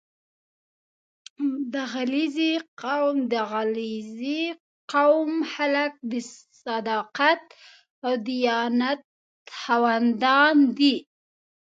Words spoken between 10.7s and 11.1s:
دي.